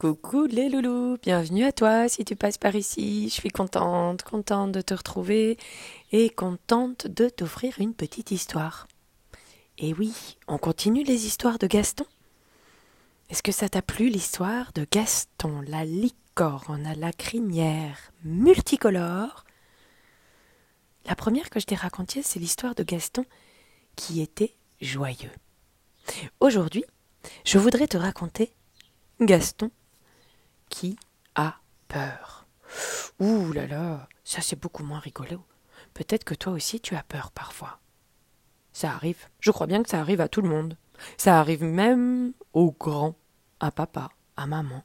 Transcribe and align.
Coucou 0.00 0.46
les 0.46 0.70
loulous, 0.70 1.18
bienvenue 1.22 1.66
à 1.66 1.72
toi 1.72 2.08
si 2.08 2.24
tu 2.24 2.34
passes 2.34 2.56
par 2.56 2.74
ici. 2.74 3.28
Je 3.28 3.34
suis 3.34 3.50
contente, 3.50 4.22
contente 4.22 4.72
de 4.72 4.80
te 4.80 4.94
retrouver 4.94 5.58
et 6.10 6.30
contente 6.30 7.06
de 7.06 7.28
t'offrir 7.28 7.78
une 7.78 7.92
petite 7.92 8.30
histoire. 8.30 8.88
Et 9.76 9.92
oui, 9.92 10.38
on 10.48 10.56
continue 10.56 11.04
les 11.04 11.26
histoires 11.26 11.58
de 11.58 11.66
Gaston. 11.66 12.06
Est-ce 13.28 13.42
que 13.42 13.52
ça 13.52 13.68
t'a 13.68 13.82
plu 13.82 14.08
l'histoire 14.08 14.72
de 14.72 14.86
Gaston, 14.90 15.60
la 15.68 15.84
licorne 15.84 16.86
à 16.86 16.94
la 16.94 17.12
crinière 17.12 18.10
multicolore 18.24 19.44
La 21.04 21.14
première 21.14 21.50
que 21.50 21.60
je 21.60 21.66
t'ai 21.66 21.74
racontée, 21.74 22.22
c'est 22.22 22.40
l'histoire 22.40 22.74
de 22.74 22.84
Gaston 22.84 23.26
qui 23.96 24.22
était 24.22 24.54
joyeux. 24.80 25.32
Aujourd'hui, 26.40 26.86
je 27.44 27.58
voudrais 27.58 27.86
te 27.86 27.98
raconter 27.98 28.54
Gaston 29.20 29.70
qui 30.70 30.96
a 31.34 31.56
peur. 31.88 32.46
Ouh 33.18 33.52
là 33.52 33.66
là, 33.66 34.08
ça 34.24 34.40
c'est 34.40 34.58
beaucoup 34.58 34.82
moins 34.82 35.00
rigolo. 35.00 35.44
Peut-être 35.92 36.24
que 36.24 36.34
toi 36.34 36.54
aussi 36.54 36.80
tu 36.80 36.96
as 36.96 37.02
peur 37.02 37.30
parfois. 37.32 37.80
Ça 38.72 38.92
arrive. 38.92 39.28
Je 39.40 39.50
crois 39.50 39.66
bien 39.66 39.82
que 39.82 39.90
ça 39.90 40.00
arrive 40.00 40.20
à 40.22 40.28
tout 40.28 40.40
le 40.40 40.48
monde. 40.48 40.78
Ça 41.18 41.38
arrive 41.38 41.64
même 41.64 42.32
aux 42.52 42.72
grands, 42.72 43.16
à 43.58 43.70
papa, 43.70 44.10
à 44.36 44.46
maman. 44.46 44.82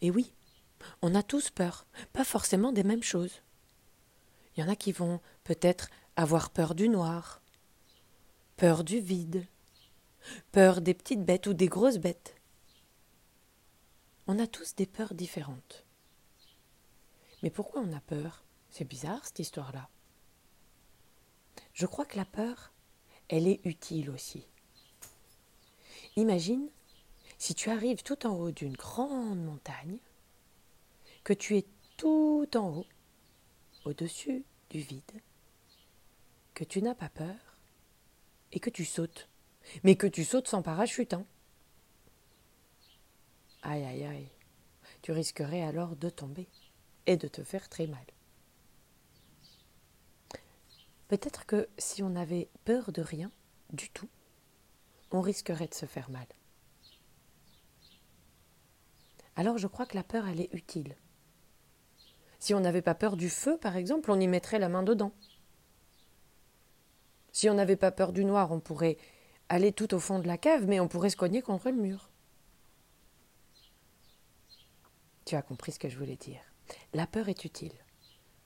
Et 0.00 0.10
oui, 0.10 0.32
on 1.02 1.14
a 1.14 1.22
tous 1.22 1.50
peur, 1.50 1.86
pas 2.12 2.24
forcément 2.24 2.72
des 2.72 2.84
mêmes 2.84 3.02
choses. 3.02 3.42
Il 4.56 4.60
y 4.60 4.66
en 4.66 4.68
a 4.68 4.76
qui 4.76 4.92
vont 4.92 5.20
peut-être 5.44 5.88
avoir 6.16 6.50
peur 6.50 6.74
du 6.74 6.88
noir, 6.88 7.42
peur 8.56 8.84
du 8.84 9.00
vide, 9.00 9.46
peur 10.52 10.80
des 10.80 10.94
petites 10.94 11.24
bêtes 11.24 11.46
ou 11.46 11.54
des 11.54 11.68
grosses 11.68 11.98
bêtes. 11.98 12.35
On 14.28 14.38
a 14.38 14.46
tous 14.46 14.74
des 14.74 14.86
peurs 14.86 15.14
différentes. 15.14 15.84
Mais 17.42 17.50
pourquoi 17.50 17.80
on 17.82 17.92
a 17.92 18.00
peur? 18.00 18.42
C'est 18.70 18.84
bizarre 18.84 19.24
cette 19.24 19.38
histoire-là. 19.38 19.88
Je 21.72 21.86
crois 21.86 22.04
que 22.04 22.16
la 22.16 22.24
peur, 22.24 22.72
elle 23.28 23.46
est 23.46 23.60
utile 23.64 24.10
aussi. 24.10 24.46
Imagine 26.16 26.68
si 27.38 27.54
tu 27.54 27.70
arrives 27.70 28.02
tout 28.02 28.26
en 28.26 28.34
haut 28.34 28.50
d'une 28.50 28.76
grande 28.76 29.44
montagne, 29.44 29.98
que 31.22 31.32
tu 31.32 31.56
es 31.56 31.66
tout 31.96 32.48
en 32.54 32.78
haut, 32.78 32.86
au-dessus 33.84 34.44
du 34.70 34.80
vide, 34.80 35.22
que 36.54 36.64
tu 36.64 36.82
n'as 36.82 36.94
pas 36.94 37.10
peur 37.10 37.36
et 38.52 38.60
que 38.60 38.70
tu 38.70 38.84
sautes, 38.84 39.28
mais 39.84 39.96
que 39.96 40.06
tu 40.06 40.24
sautes 40.24 40.48
sans 40.48 40.62
parachute. 40.62 41.12
Hein. 41.12 41.26
Aïe, 43.62 43.84
aïe, 43.84 44.04
aïe. 44.04 44.28
Tu 45.02 45.12
risquerais 45.12 45.62
alors 45.62 45.96
de 45.96 46.08
tomber 46.08 46.48
et 47.06 47.16
de 47.16 47.28
te 47.28 47.42
faire 47.42 47.68
très 47.68 47.86
mal. 47.86 48.04
Peut-être 51.08 51.46
que 51.46 51.68
si 51.78 52.02
on 52.02 52.16
avait 52.16 52.48
peur 52.64 52.90
de 52.92 53.02
rien 53.02 53.30
du 53.72 53.90
tout, 53.90 54.08
on 55.12 55.20
risquerait 55.20 55.68
de 55.68 55.74
se 55.74 55.86
faire 55.86 56.10
mal. 56.10 56.26
Alors 59.36 59.58
je 59.58 59.66
crois 59.66 59.86
que 59.86 59.96
la 59.96 60.02
peur, 60.02 60.26
elle 60.26 60.40
est 60.40 60.52
utile. 60.52 60.96
Si 62.38 62.54
on 62.54 62.60
n'avait 62.60 62.82
pas 62.82 62.94
peur 62.94 63.16
du 63.16 63.28
feu, 63.28 63.58
par 63.58 63.76
exemple, 63.76 64.10
on 64.10 64.20
y 64.20 64.26
mettrait 64.26 64.58
la 64.58 64.68
main 64.68 64.82
dedans. 64.82 65.12
Si 67.32 67.48
on 67.50 67.54
n'avait 67.54 67.76
pas 67.76 67.92
peur 67.92 68.12
du 68.12 68.24
noir, 68.24 68.50
on 68.50 68.60
pourrait 68.60 68.96
aller 69.48 69.72
tout 69.72 69.94
au 69.94 70.00
fond 70.00 70.18
de 70.18 70.26
la 70.26 70.38
cave, 70.38 70.66
mais 70.66 70.80
on 70.80 70.88
pourrait 70.88 71.10
se 71.10 71.16
cogner 71.16 71.42
contre 71.42 71.70
le 71.70 71.76
mur. 71.76 72.10
Tu 75.26 75.34
as 75.34 75.42
compris 75.42 75.72
ce 75.72 75.78
que 75.78 75.88
je 75.88 75.98
voulais 75.98 76.16
dire. 76.16 76.40
La 76.94 77.06
peur 77.06 77.28
est 77.28 77.44
utile. 77.44 77.74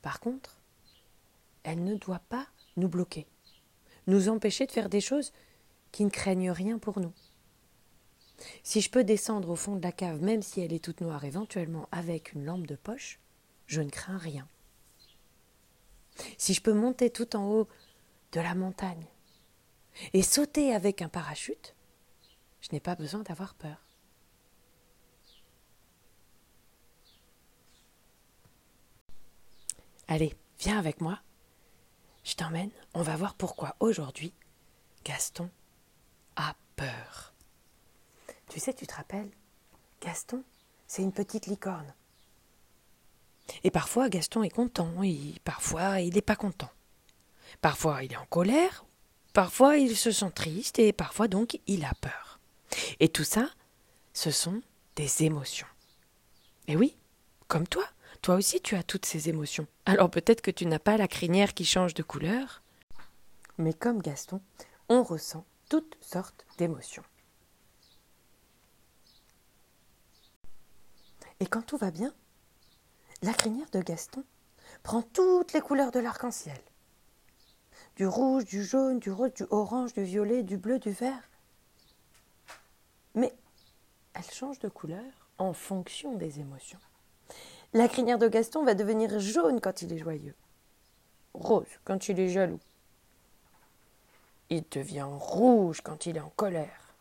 Par 0.02 0.18
contre, 0.18 0.60
elle 1.62 1.84
ne 1.84 1.94
doit 1.94 2.22
pas 2.30 2.48
nous 2.76 2.88
bloquer, 2.88 3.26
nous 4.06 4.30
empêcher 4.30 4.66
de 4.66 4.72
faire 4.72 4.88
des 4.88 5.02
choses 5.02 5.32
qui 5.92 6.04
ne 6.04 6.10
craignent 6.10 6.50
rien 6.50 6.78
pour 6.78 6.98
nous. 6.98 7.12
Si 8.62 8.80
je 8.80 8.90
peux 8.90 9.04
descendre 9.04 9.50
au 9.50 9.56
fond 9.56 9.76
de 9.76 9.82
la 9.82 9.92
cave, 9.92 10.22
même 10.22 10.40
si 10.40 10.62
elle 10.62 10.72
est 10.72 10.82
toute 10.82 11.02
noire, 11.02 11.24
éventuellement 11.26 11.86
avec 11.92 12.32
une 12.32 12.46
lampe 12.46 12.66
de 12.66 12.76
poche, 12.76 13.20
je 13.66 13.82
ne 13.82 13.90
crains 13.90 14.16
rien. 14.16 14.48
Si 16.38 16.54
je 16.54 16.62
peux 16.62 16.72
monter 16.72 17.10
tout 17.10 17.36
en 17.36 17.46
haut 17.46 17.68
de 18.32 18.40
la 18.40 18.54
montagne 18.54 19.06
et 20.14 20.22
sauter 20.22 20.74
avec 20.74 21.02
un 21.02 21.10
parachute, 21.10 21.74
je 22.62 22.68
n'ai 22.72 22.80
pas 22.80 22.94
besoin 22.94 23.20
d'avoir 23.20 23.52
peur. 23.52 23.89
Allez, 30.10 30.34
viens 30.58 30.76
avec 30.76 31.00
moi. 31.00 31.20
Je 32.24 32.34
t'emmène, 32.34 32.72
on 32.94 33.02
va 33.02 33.14
voir 33.14 33.34
pourquoi 33.34 33.76
aujourd'hui 33.78 34.34
Gaston 35.04 35.48
a 36.34 36.56
peur. 36.74 37.32
Tu 38.48 38.58
sais, 38.58 38.74
tu 38.74 38.88
te 38.88 38.94
rappelles, 38.94 39.30
Gaston, 40.00 40.42
c'est 40.88 41.02
une 41.02 41.12
petite 41.12 41.46
licorne. 41.46 41.94
Et 43.62 43.70
parfois, 43.70 44.08
Gaston 44.08 44.42
est 44.42 44.50
content, 44.50 45.00
et 45.04 45.36
parfois, 45.44 46.00
il 46.00 46.14
n'est 46.14 46.22
pas 46.22 46.34
content. 46.34 46.72
Parfois, 47.60 48.02
il 48.02 48.12
est 48.12 48.16
en 48.16 48.26
colère, 48.26 48.84
parfois, 49.32 49.76
il 49.76 49.96
se 49.96 50.10
sent 50.10 50.32
triste, 50.32 50.80
et 50.80 50.92
parfois, 50.92 51.28
donc, 51.28 51.60
il 51.68 51.84
a 51.84 51.94
peur. 52.00 52.40
Et 52.98 53.10
tout 53.10 53.22
ça, 53.22 53.48
ce 54.12 54.32
sont 54.32 54.60
des 54.96 55.22
émotions. 55.22 55.68
Et 56.66 56.74
oui, 56.74 56.96
comme 57.46 57.68
toi, 57.68 57.86
toi 58.22 58.34
aussi, 58.34 58.60
tu 58.60 58.76
as 58.76 58.82
toutes 58.82 59.06
ces 59.06 59.28
émotions. 59.28 59.66
Alors 59.86 60.10
peut-être 60.10 60.42
que 60.42 60.50
tu 60.50 60.66
n'as 60.66 60.78
pas 60.78 60.96
la 60.96 61.08
crinière 61.08 61.54
qui 61.54 61.64
change 61.64 61.94
de 61.94 62.02
couleur, 62.02 62.62
mais 63.58 63.72
comme 63.72 64.02
Gaston, 64.02 64.40
on 64.88 65.02
ressent 65.02 65.44
toutes 65.68 65.96
sortes 66.00 66.46
d'émotions. 66.58 67.04
Et 71.40 71.46
quand 71.46 71.62
tout 71.62 71.78
va 71.78 71.90
bien, 71.90 72.12
la 73.22 73.32
crinière 73.32 73.70
de 73.70 73.80
Gaston 73.80 74.24
prend 74.82 75.02
toutes 75.02 75.52
les 75.52 75.60
couleurs 75.60 75.90
de 75.90 76.00
l'arc-en-ciel. 76.00 76.60
Du 77.96 78.06
rouge, 78.06 78.44
du 78.44 78.62
jaune, 78.64 78.98
du 78.98 79.10
rose, 79.10 79.32
du 79.34 79.44
orange, 79.50 79.94
du 79.94 80.02
violet, 80.02 80.42
du 80.42 80.58
bleu, 80.58 80.78
du 80.78 80.90
vert. 80.90 81.30
Mais 83.14 83.34
elle 84.14 84.30
change 84.30 84.58
de 84.58 84.68
couleur 84.68 85.28
en 85.38 85.52
fonction 85.52 86.14
des 86.16 86.40
émotions. 86.40 86.78
La 87.72 87.86
crinière 87.86 88.18
de 88.18 88.26
Gaston 88.26 88.64
va 88.64 88.74
devenir 88.74 89.20
jaune 89.20 89.60
quand 89.60 89.82
il 89.82 89.92
est 89.92 89.98
joyeux, 89.98 90.34
rose 91.34 91.68
quand 91.84 92.08
il 92.08 92.18
est 92.18 92.28
jaloux. 92.28 92.58
Il 94.48 94.64
devient 94.72 95.06
rouge 95.08 95.80
quand 95.80 96.06
il 96.06 96.16
est 96.16 96.20
en 96.20 96.30
colère, 96.30 96.94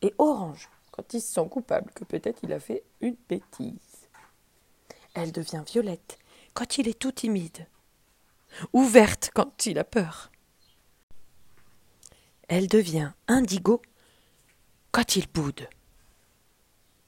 et 0.00 0.12
orange 0.18 0.68
quand 0.90 1.14
il 1.14 1.20
se 1.20 1.32
sent 1.34 1.48
coupable 1.48 1.92
que 1.92 2.02
peut-être 2.02 2.40
il 2.42 2.52
a 2.52 2.58
fait 2.58 2.82
une 3.00 3.16
bêtise. 3.28 4.08
Elle 5.14 5.30
devient 5.30 5.62
violette 5.64 6.18
quand 6.54 6.78
il 6.78 6.88
est 6.88 6.98
tout 6.98 7.12
timide, 7.12 7.68
ou 8.72 8.82
verte 8.82 9.30
quand 9.32 9.66
il 9.66 9.78
a 9.78 9.84
peur. 9.84 10.32
Elle 12.48 12.66
devient 12.66 13.12
indigo 13.28 13.80
quand 14.90 15.14
il 15.14 15.28
boude, 15.28 15.68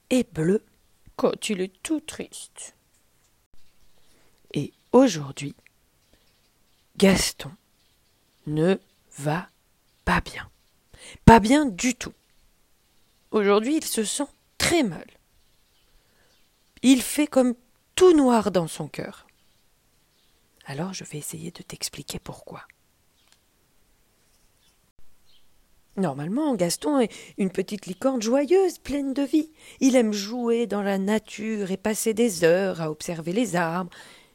et 0.09 0.23
bleue 0.23 0.63
quand 1.15 1.49
il 1.49 1.61
est 1.61 1.81
tout 1.81 2.01
triste. 2.01 2.75
Et 4.53 4.73
aujourd'hui, 4.91 5.55
Gaston 6.97 7.51
ne 8.47 8.77
va 9.17 9.49
pas 10.05 10.21
bien. 10.21 10.49
Pas 11.25 11.39
bien 11.39 11.65
du 11.65 11.95
tout. 11.95 12.13
Aujourd'hui, 13.31 13.77
il 13.77 13.85
se 13.85 14.03
sent 14.03 14.27
très 14.57 14.83
mal. 14.83 15.07
Il 16.81 17.01
fait 17.01 17.27
comme 17.27 17.55
tout 17.95 18.13
noir 18.13 18.51
dans 18.51 18.67
son 18.67 18.87
cœur. 18.87 19.25
Alors 20.65 20.93
je 20.93 21.03
vais 21.03 21.17
essayer 21.17 21.51
de 21.51 21.61
t'expliquer 21.61 22.19
pourquoi. 22.19 22.65
Normalement, 25.97 26.55
Gaston 26.55 26.99
est 26.99 27.11
une 27.37 27.49
petite 27.49 27.85
licorne 27.85 28.21
joyeuse, 28.21 28.79
pleine 28.79 29.13
de 29.13 29.21
vie. 29.21 29.51
Il 29.79 29.95
aime 29.95 30.11
jouer 30.11 30.67
dans 30.67 30.81
la 30.81 30.97
nature 30.97 31.71
et 31.71 31.77
passer 31.77 32.13
des 32.13 32.43
heures 32.43 32.81
à 32.81 32.91
observer 32.91 33.31
les 33.31 33.55
arbres, 33.55 33.91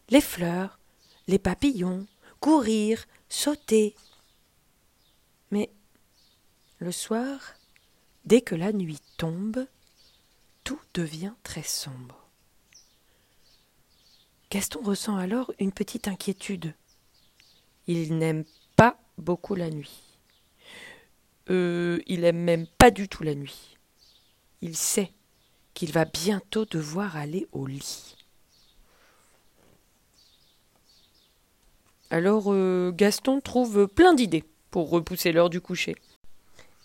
les 0.09 0.23
fleurs, 0.23 0.79
les 1.29 1.39
papillons, 1.39 2.07
courir, 2.41 3.05
sauter. 3.29 3.95
Mais 5.51 5.71
le 6.79 6.93
soir, 6.93 7.55
dès 8.25 8.41
que 8.41 8.55
la 8.55 8.73
nuit 8.73 9.01
tombe, 9.19 9.67
tout 10.65 10.81
devient 10.95 11.35
très 11.43 11.63
sombre. 11.63 12.27
Gaston 14.51 14.81
ressent 14.83 15.17
alors 15.17 15.53
une 15.59 15.73
petite 15.73 16.09
inquiétude. 16.09 16.75
Il 17.87 18.17
n'aime 18.17 18.45
pas 18.77 18.99
beaucoup 19.19 19.55
la 19.55 19.71
nuit. 19.71 20.10
Euh, 21.51 21.99
il 22.07 22.25
aime 22.25 22.39
même 22.39 22.67
pas 22.79 22.91
du 22.91 23.09
tout 23.09 23.25
la 23.25 23.35
nuit. 23.35 23.77
Il 24.63 24.77
sait 24.77 25.13
qu'il 25.75 25.93
va 25.93 26.05
bientôt 26.05 26.65
devoir 26.65 27.17
aller 27.17 27.49
au 27.53 27.67
lit. 27.67 28.17
Alors 32.11 32.53
euh, 32.53 32.93
Gaston 32.93 33.41
trouve 33.41 33.87
plein 33.89 34.15
d'idées 34.15 34.45
pour 34.71 34.91
repousser 34.91 35.33
l'heure 35.33 35.51
du 35.51 35.61
coucher. 35.61 35.97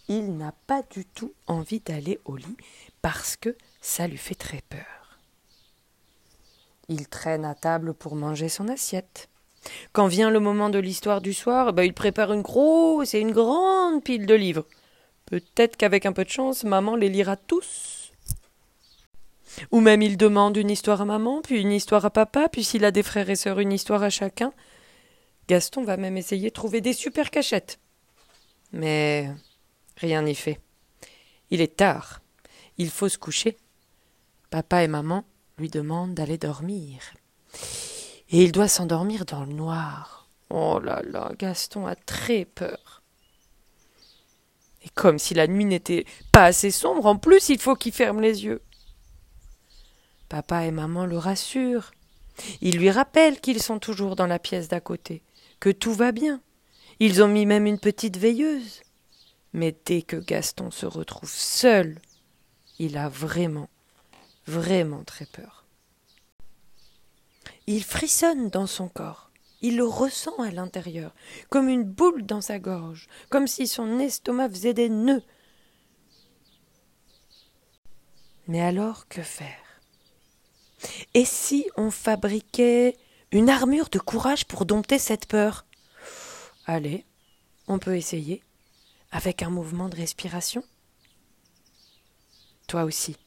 Il 0.08 0.38
n'a 0.38 0.54
pas 0.68 0.84
du 0.84 1.06
tout 1.06 1.34
envie 1.48 1.80
d'aller 1.80 2.20
au 2.26 2.36
lit 2.36 2.58
parce 3.02 3.36
que 3.36 3.56
ça 3.82 4.08
lui 4.08 4.18
fait 4.18 4.36
très 4.36 4.62
peur. 4.70 5.20
Il 6.90 7.08
traîne 7.08 7.46
à 7.46 7.56
table 7.56 7.94
pour 7.94 8.16
manger 8.16 8.50
son 8.50 8.68
assiette. 8.68 9.30
Quand 9.94 10.08
vient 10.08 10.30
le 10.30 10.40
moment 10.40 10.70
de 10.70 10.80
l'histoire 10.80 11.22
du 11.22 11.34
soir, 11.34 11.74
bah, 11.74 11.86
il 11.86 11.94
prépare 11.94 12.34
une 12.34 12.42
grosse 12.42 13.14
et 13.14 13.20
une 13.20 13.32
grande 13.32 14.04
pile 14.04 14.26
de 14.26 14.34
livres. 14.34 14.66
Peut-être 15.26 15.78
qu'avec 15.78 16.06
un 16.06 16.14
peu 16.14 16.24
de 16.24 16.30
chance, 16.30 16.64
maman 16.64 16.96
les 16.96 17.10
lira 17.10 17.36
tous. 17.36 18.12
Ou 19.72 19.80
même 19.80 20.02
il 20.02 20.18
demande 20.18 20.58
une 20.58 20.70
histoire 20.70 21.02
à 21.02 21.06
maman, 21.06 21.42
puis 21.42 21.62
une 21.62 21.72
histoire 21.72 22.06
à 22.06 22.10
papa, 22.10 22.50
puis 22.50 22.64
s'il 22.64 22.86
a 22.86 22.92
des 22.92 23.04
frères 23.04 23.30
et 23.30 23.36
sœurs, 23.36 23.60
une 23.60 23.72
histoire 23.72 24.04
à 24.04 24.10
chacun. 24.10 24.54
Gaston 25.48 25.84
va 25.84 25.98
même 25.98 26.18
essayer 26.18 26.50
de 26.50 26.54
trouver 26.54 26.82
des 26.82 26.94
super 26.94 27.32
cachettes. 27.32 27.80
Mais 28.72 29.32
rien 29.98 30.24
n'y 30.24 30.36
fait. 30.36 30.60
Il 31.52 31.62
est 31.62 31.78
tard. 31.78 32.22
Il 32.78 32.90
faut 32.90 33.10
se 33.10 33.18
coucher. 33.18 33.58
Papa 34.50 34.84
et 34.84 34.88
maman 34.88 35.24
lui 35.58 35.70
demandent 35.70 36.14
d'aller 36.14 36.38
dormir. 36.38 37.00
Et 38.30 38.44
il 38.44 38.52
doit 38.52 38.68
s'endormir 38.68 39.26
dans 39.26 39.46
le 39.46 39.54
noir. 39.54 40.28
Oh 40.50 40.80
là 40.80 41.02
là, 41.04 41.32
Gaston 41.38 41.86
a 41.86 41.96
très 41.96 42.46
peur. 42.46 43.02
Et 44.84 44.90
comme 44.90 45.18
si 45.20 45.34
la 45.34 45.48
nuit 45.48 45.66
n'était 45.66 46.06
pas 46.32 46.46
assez 46.46 46.72
sombre, 46.72 47.06
en 47.08 47.18
plus 47.18 47.50
il 47.50 47.60
faut 47.60 47.76
qu'il 47.76 47.92
ferme 47.92 48.22
les 48.22 48.46
yeux. 48.46 48.62
Papa 50.30 50.66
et 50.66 50.72
maman 50.72 51.06
le 51.06 51.18
rassurent. 51.18 51.92
Ils 52.62 52.78
lui 52.78 52.90
rappellent 52.90 53.40
qu'ils 53.40 53.62
sont 53.62 53.80
toujours 53.80 54.16
dans 54.16 54.28
la 54.28 54.40
pièce 54.40 54.68
d'à 54.68 54.80
côté 54.80 55.24
que 55.60 55.70
tout 55.70 55.94
va 55.94 56.12
bien. 56.12 56.42
Ils 57.00 57.24
ont 57.24 57.28
mis 57.28 57.46
même 57.46 57.66
une 57.66 57.80
petite 57.80 58.18
veilleuse. 58.18 58.82
Mais 59.54 59.76
dès 59.86 60.02
que 60.02 60.18
Gaston 60.18 60.70
se 60.70 60.86
retrouve 60.86 61.32
seul, 61.32 62.00
il 62.78 62.98
a 62.98 63.10
vraiment, 63.10 63.70
vraiment 64.46 65.04
très 65.04 65.26
peur. 65.26 65.65
Il 67.68 67.84
frissonne 67.84 68.50
dans 68.50 68.68
son 68.68 68.88
corps. 68.88 69.32
Il 69.62 69.78
le 69.78 69.86
ressent 69.86 70.38
à 70.38 70.52
l'intérieur, 70.52 71.16
comme 71.50 71.70
une 71.70 71.84
boule 71.84 72.26
dans 72.26 72.42
sa 72.42 72.60
gorge, 72.60 73.08
comme 73.30 73.48
si 73.48 73.68
son 73.68 74.00
estomac 74.00 74.50
faisait 74.50 74.74
des 74.74 74.90
nœuds. 74.90 75.24
Mais 78.48 78.62
alors 78.62 79.08
que 79.08 79.24
faire? 79.24 79.82
Et 81.16 81.26
si 81.26 81.66
on 81.78 81.90
fabriquait 81.90 82.96
une 83.32 83.50
armure 83.50 83.90
de 83.90 83.98
courage 83.98 84.46
pour 84.46 84.66
dompter 84.66 85.00
cette 85.00 85.26
peur? 85.26 85.66
Allez, 86.68 87.06
on 87.68 87.80
peut 87.80 87.98
essayer, 87.98 88.44
avec 89.12 89.42
un 89.42 89.50
mouvement 89.50 89.90
de 89.90 89.96
respiration. 89.96 90.64
Toi 92.68 92.84
aussi, 92.84 93.18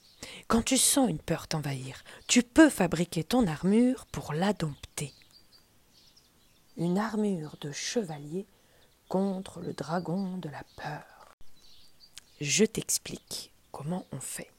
quand 0.46 0.62
tu 0.62 0.78
sens 0.78 1.08
une 1.08 1.18
peur 1.18 1.48
t'envahir, 1.48 2.02
tu 2.26 2.42
peux 2.42 2.70
fabriquer 2.70 3.24
ton 3.24 3.46
armure 3.46 4.06
pour 4.06 4.32
la 4.32 4.52
dompter. 4.52 5.12
Une 6.76 6.98
armure 6.98 7.56
de 7.60 7.72
chevalier 7.72 8.46
contre 9.08 9.60
le 9.60 9.72
dragon 9.72 10.38
de 10.38 10.48
la 10.48 10.62
peur. 10.76 11.36
Je 12.40 12.64
t'explique 12.64 13.52
comment 13.72 14.06
on 14.12 14.20
fait. 14.20 14.50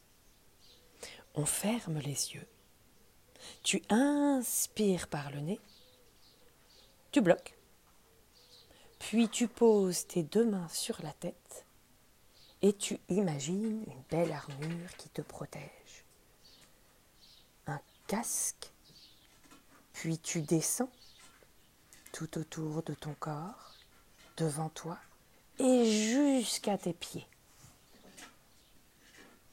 On 1.35 1.45
ferme 1.45 1.99
les 1.99 2.33
yeux 2.33 2.47
tu 3.63 3.81
inspires 3.89 5.07
par 5.07 5.31
le 5.31 5.39
nez, 5.39 5.59
tu 7.11 7.21
bloques, 7.21 7.57
puis 8.99 9.29
tu 9.29 9.47
poses 9.47 10.07
tes 10.07 10.23
deux 10.23 10.45
mains 10.45 10.67
sur 10.69 11.01
la 11.01 11.13
tête 11.13 11.65
et 12.61 12.73
tu 12.73 12.99
imagines 13.09 13.83
une 13.87 14.03
belle 14.09 14.31
armure 14.31 14.95
qui 14.97 15.09
te 15.09 15.21
protège. 15.21 16.05
Un 17.67 17.79
casque, 18.07 18.71
puis 19.93 20.17
tu 20.17 20.41
descends 20.41 20.91
tout 22.11 22.37
autour 22.37 22.83
de 22.83 22.93
ton 22.93 23.13
corps, 23.19 23.75
devant 24.37 24.69
toi 24.69 24.97
et 25.59 25.85
jusqu'à 25.85 26.77
tes 26.77 26.93
pieds 26.93 27.27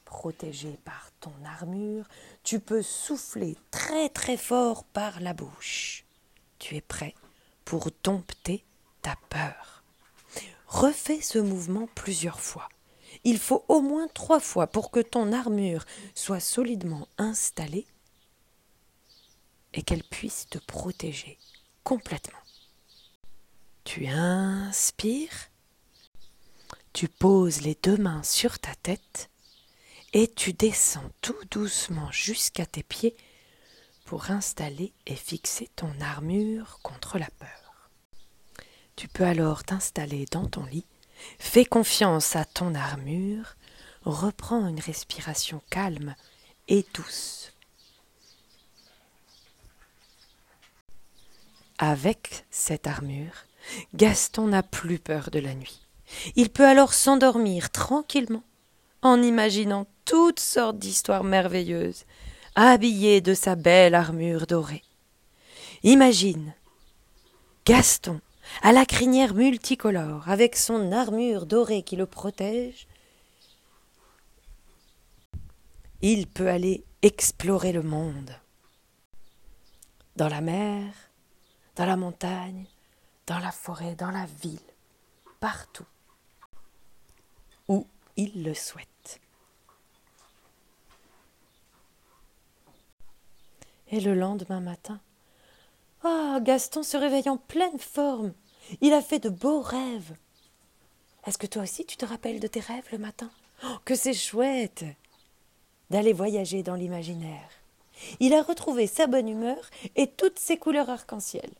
protégé 0.06 0.78
par 0.84 1.10
ton 1.20 1.32
armure, 1.44 2.06
tu 2.42 2.58
peux 2.58 2.82
souffler 2.82 3.54
très 3.70 4.08
très 4.08 4.38
fort 4.38 4.84
par 4.84 5.20
la 5.20 5.34
bouche. 5.34 6.04
Tu 6.58 6.76
es 6.76 6.80
prêt 6.80 7.14
pour 7.66 7.90
dompter 8.02 8.64
ta 9.02 9.14
peur. 9.28 9.82
Refais 10.66 11.20
ce 11.20 11.38
mouvement 11.38 11.86
plusieurs 11.94 12.40
fois. 12.40 12.68
Il 13.28 13.40
faut 13.40 13.64
au 13.66 13.80
moins 13.80 14.06
trois 14.06 14.38
fois 14.38 14.68
pour 14.68 14.92
que 14.92 15.00
ton 15.00 15.32
armure 15.32 15.84
soit 16.14 16.38
solidement 16.38 17.08
installée 17.18 17.84
et 19.74 19.82
qu'elle 19.82 20.04
puisse 20.04 20.46
te 20.48 20.58
protéger 20.58 21.36
complètement. 21.82 22.38
Tu 23.82 24.06
inspires, 24.06 25.50
tu 26.92 27.08
poses 27.08 27.62
les 27.62 27.76
deux 27.82 27.96
mains 27.96 28.22
sur 28.22 28.60
ta 28.60 28.76
tête 28.76 29.28
et 30.12 30.28
tu 30.28 30.52
descends 30.52 31.10
tout 31.20 31.44
doucement 31.50 32.12
jusqu'à 32.12 32.64
tes 32.64 32.84
pieds 32.84 33.16
pour 34.04 34.30
installer 34.30 34.92
et 35.04 35.16
fixer 35.16 35.68
ton 35.74 35.90
armure 36.00 36.78
contre 36.84 37.18
la 37.18 37.28
peur. 37.40 37.90
Tu 38.94 39.08
peux 39.08 39.24
alors 39.24 39.64
t'installer 39.64 40.26
dans 40.30 40.46
ton 40.46 40.64
lit, 40.66 40.86
fais 41.38 41.64
confiance 41.64 42.36
à 42.36 42.44
ton 42.44 42.74
armure, 42.74 43.56
reprends 44.04 44.66
une 44.68 44.80
respiration 44.80 45.62
calme 45.70 46.14
et 46.68 46.84
douce. 46.94 47.52
Avec 51.78 52.44
cette 52.50 52.86
armure, 52.86 53.44
Gaston 53.94 54.48
n'a 54.48 54.62
plus 54.62 54.98
peur 54.98 55.30
de 55.30 55.38
la 55.38 55.54
nuit. 55.54 55.80
Il 56.36 56.50
peut 56.50 56.66
alors 56.66 56.94
s'endormir 56.94 57.70
tranquillement 57.70 58.44
en 59.02 59.22
imaginant 59.22 59.86
toutes 60.04 60.40
sortes 60.40 60.78
d'histoires 60.78 61.24
merveilleuses, 61.24 62.04
habillé 62.54 63.20
de 63.20 63.34
sa 63.34 63.54
belle 63.54 63.94
armure 63.94 64.46
dorée. 64.46 64.82
Imagine 65.82 66.54
Gaston, 67.66 68.20
à 68.62 68.72
la 68.72 68.84
crinière 68.84 69.34
multicolore, 69.34 70.28
avec 70.28 70.56
son 70.56 70.92
armure 70.92 71.46
dorée 71.46 71.82
qui 71.82 71.96
le 71.96 72.06
protège. 72.06 72.86
Il 76.02 76.26
peut 76.26 76.48
aller 76.48 76.84
explorer 77.02 77.72
le 77.72 77.82
monde. 77.82 78.32
Dans 80.16 80.28
la 80.28 80.40
mer, 80.40 80.92
dans 81.76 81.86
la 81.86 81.96
montagne, 81.96 82.66
dans 83.26 83.38
la 83.38 83.52
forêt, 83.52 83.94
dans 83.94 84.10
la 84.10 84.26
ville, 84.26 84.58
partout 85.40 85.86
où 87.68 87.86
il 88.16 88.44
le 88.44 88.54
souhaite. 88.54 89.20
Et 93.88 94.00
le 94.00 94.14
lendemain 94.14 94.60
matin, 94.60 95.00
ah, 96.06 96.40
Gaston 96.40 96.82
se 96.82 96.96
réveille 96.96 97.28
en 97.28 97.36
pleine 97.36 97.78
forme. 97.78 98.32
Il 98.80 98.92
a 98.92 99.02
fait 99.02 99.18
de 99.18 99.28
beaux 99.28 99.60
rêves. 99.60 100.16
Est-ce 101.26 101.38
que 101.38 101.46
toi 101.46 101.62
aussi 101.62 101.84
tu 101.84 101.96
te 101.96 102.04
rappelles 102.04 102.40
de 102.40 102.46
tes 102.46 102.60
rêves 102.60 102.88
le 102.92 102.98
matin? 102.98 103.30
Oh, 103.64 103.76
Que 103.84 103.94
c'est 103.94 104.14
chouette 104.14 104.84
d'aller 105.90 106.12
voyager 106.12 106.62
dans 106.62 106.74
l'imaginaire. 106.74 107.48
Il 108.20 108.34
a 108.34 108.42
retrouvé 108.42 108.86
sa 108.86 109.06
bonne 109.06 109.28
humeur 109.28 109.70
et 109.94 110.06
toutes 110.08 110.38
ses 110.38 110.56
couleurs 110.56 110.90
arc-en-ciel. 110.90 111.50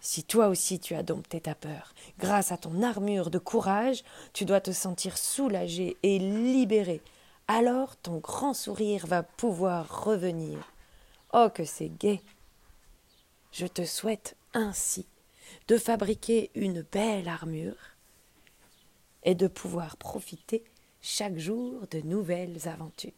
Si 0.00 0.24
toi 0.24 0.48
aussi 0.48 0.80
tu 0.80 0.94
as 0.94 1.02
dompté 1.02 1.40
ta 1.40 1.54
peur, 1.54 1.94
grâce 2.18 2.50
à 2.50 2.56
ton 2.56 2.82
armure 2.82 3.30
de 3.30 3.38
courage, 3.38 4.02
tu 4.32 4.44
dois 4.44 4.60
te 4.60 4.72
sentir 4.72 5.16
soulagé 5.16 5.96
et 6.02 6.18
libéré. 6.18 7.00
Alors 7.46 7.96
ton 7.96 8.18
grand 8.18 8.54
sourire 8.54 9.06
va 9.06 9.22
pouvoir 9.22 10.04
revenir. 10.04 10.58
Oh 11.32 11.48
que 11.54 11.64
c'est 11.64 11.88
gai. 11.88 12.20
Je 13.52 13.66
te 13.66 13.84
souhaite 13.84 14.36
ainsi 14.54 15.06
de 15.68 15.78
fabriquer 15.78 16.50
une 16.54 16.82
belle 16.82 17.28
armure 17.28 17.76
et 19.22 19.34
de 19.34 19.46
pouvoir 19.46 19.96
profiter 19.96 20.64
chaque 21.00 21.38
jour 21.38 21.86
de 21.90 22.00
nouvelles 22.00 22.68
aventures. 22.68 23.12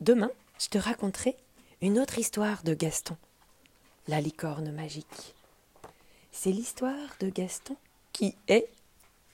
Demain, 0.00 0.30
je 0.58 0.68
te 0.68 0.78
raconterai 0.78 1.36
une 1.80 1.98
autre 1.98 2.18
histoire 2.18 2.62
de 2.62 2.74
Gaston 2.74 3.16
la 4.08 4.20
licorne 4.22 4.72
magique. 4.72 5.34
C'est 6.32 6.50
l'histoire 6.50 7.16
de 7.20 7.28
Gaston 7.28 7.76
qui 8.12 8.34
est 8.48 8.68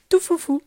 tout 0.09 0.19
foufou. 0.19 0.61